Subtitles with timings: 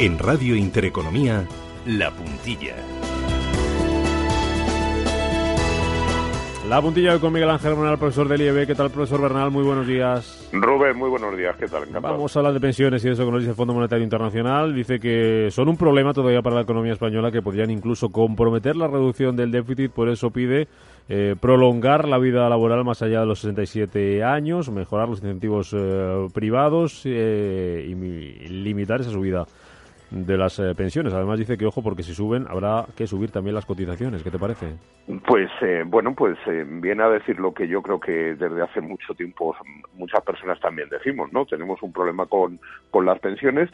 [0.00, 1.46] En Radio Intereconomía,
[1.84, 2.74] La Puntilla.
[6.70, 8.66] La puntilla con Miguel Ángel Bernal, profesor del IEB.
[8.66, 9.50] ¿Qué tal, profesor Bernal?
[9.50, 10.48] Muy buenos días.
[10.52, 11.54] Rubén, muy buenos días.
[11.56, 11.82] ¿Qué tal?
[11.82, 12.14] Encantado.
[12.14, 14.74] Vamos a hablar de pensiones y de eso que nos dice el Fondo Monetario Internacional.
[14.74, 18.86] Dice que son un problema todavía para la economía española que podrían incluso comprometer la
[18.86, 19.90] reducción del déficit.
[19.90, 20.68] Por eso pide
[21.10, 26.28] eh, prolongar la vida laboral más allá de los 67 años, mejorar los incentivos eh,
[26.32, 29.44] privados eh, y limitar esa subida
[30.10, 31.14] de las eh, pensiones.
[31.14, 34.22] Además dice que, ojo, porque si suben habrá que subir también las cotizaciones.
[34.22, 34.76] ¿Qué te parece?
[35.26, 38.80] Pues eh, bueno, pues eh, viene a decir lo que yo creo que desde hace
[38.80, 39.56] mucho tiempo
[39.94, 41.46] muchas personas también decimos, ¿no?
[41.46, 43.70] Tenemos un problema con, con las pensiones.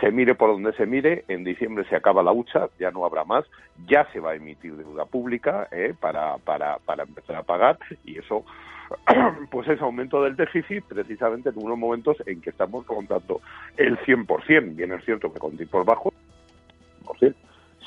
[0.00, 3.24] Se mire por donde se mire, en diciembre se acaba la hucha, ya no habrá
[3.24, 3.44] más,
[3.86, 5.68] ya se va a emitir deuda pública
[6.00, 8.44] para, para, para empezar a pagar y eso
[9.50, 13.40] pues ese aumento del déficit precisamente en unos momentos en que estamos contando
[13.76, 16.14] el 100%, bien es cierto que con tipos bajos,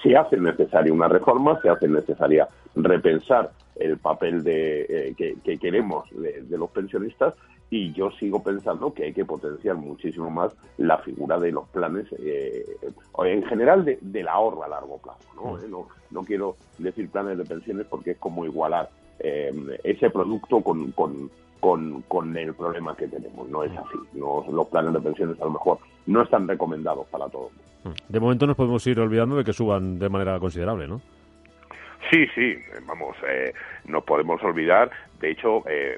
[0.02, 6.10] se hace necesaria una reforma, se hace necesaria repensar el papel de, eh, que, queremos
[6.12, 7.34] de, los pensionistas
[7.70, 12.06] y yo sigo pensando que hay que potenciar muchísimo más la figura de los planes,
[12.20, 12.66] eh,
[13.24, 15.28] en general de, del ahorro a largo plazo.
[15.36, 15.54] ¿no?
[15.54, 15.72] Mm.
[15.72, 20.92] no, no quiero decir planes de pensiones porque es como igualar eh, ese producto con,
[20.92, 21.30] con,
[22.08, 23.48] con, el problema que tenemos.
[23.50, 23.98] No es así.
[24.16, 28.04] los planes de pensiones a lo mejor no están recomendados para todo el mundo.
[28.10, 31.02] De momento nos podemos ir olvidando de que suban de manera considerable, ¿no?
[32.12, 33.54] Sí, sí, vamos, eh,
[33.86, 34.92] no podemos olvidar.
[35.22, 35.98] De hecho, eh,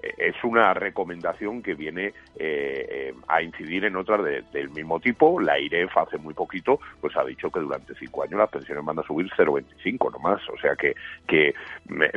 [0.00, 5.40] es una recomendación que viene eh, eh, a incidir en otras del mismo tipo.
[5.40, 8.98] La IREF hace muy poquito pues ha dicho que durante cinco años las pensiones van
[8.98, 10.40] a subir 0,25 nomás.
[10.48, 10.94] O sea que,
[11.26, 11.54] que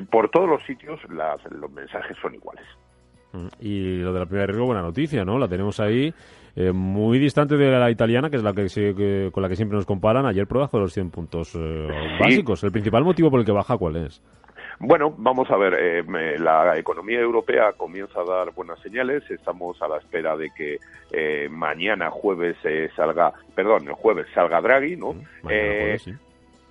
[0.10, 2.66] por todos los sitios los mensajes son iguales.
[3.34, 5.38] Mm, y lo de la primera riesgo, buena noticia, ¿no?
[5.38, 6.14] La tenemos ahí
[6.56, 9.86] eh, muy distante de la italiana, que es la que, con la que siempre nos
[9.86, 10.26] comparan.
[10.26, 11.58] Ayer de los 100 puntos
[12.20, 12.64] básicos.
[12.64, 14.22] ¿El principal motivo por el que baja cuál es?
[14.84, 19.88] Bueno, vamos a ver, eh, la economía europea comienza a dar buenas señales, estamos a
[19.88, 20.80] la espera de que
[21.12, 25.16] eh, mañana jueves eh, salga, perdón, el jueves salga Draghi, ¿no?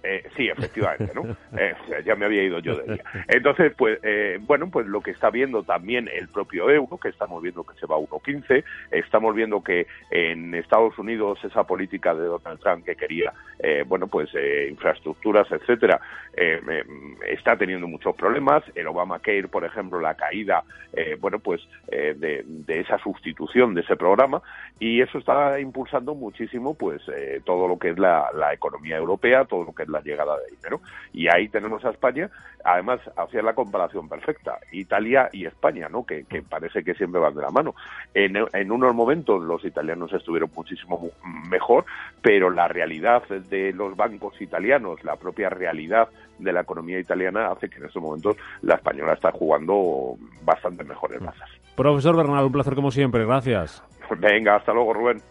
[0.02, 1.36] Eh, sí, efectivamente, ¿no?
[1.58, 1.74] Eh,
[2.04, 3.04] ya me había ido yo de ella.
[3.26, 7.42] Entonces, pues, eh, bueno, pues lo que está viendo también el propio euro, que estamos
[7.42, 12.26] viendo que se va a 1.15, estamos viendo que en Estados Unidos esa política de
[12.26, 13.32] Donald Trump que quería,
[13.86, 14.30] bueno, pues
[14.68, 16.00] infraestructuras, etcétera,
[17.26, 18.62] está teniendo muchos problemas.
[18.74, 20.62] El Obamacare, por ejemplo, la caída,
[21.18, 24.40] bueno, pues de, esa sustitución de ese programa
[24.78, 27.02] y eso está impulsando muchísimo, pues,
[27.44, 30.56] todo lo que es la, la economía europea, todo lo que es la llegada de
[30.56, 30.80] dinero.
[31.12, 32.30] Y ahí tenemos a España,
[32.64, 36.04] además, hacer la comparación perfecta, Italia y España, ¿no?
[36.04, 37.74] Que, parece que siempre van de la mano.
[38.14, 41.10] En, en unos momentos los italianos estuvieron muchísimo
[41.48, 41.84] mejor,
[42.22, 46.08] pero la realidad de los bancos italianos, la propia realidad
[46.38, 51.14] de la economía italiana hace que en estos momentos la española está jugando bastante mejor
[51.14, 51.50] en masas.
[51.76, 53.82] Profesor Bernal, un placer como siempre, gracias.
[54.18, 55.22] Venga, hasta luego Rubén.